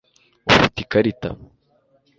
ufite 0.51 0.77
ikarita 0.85 1.29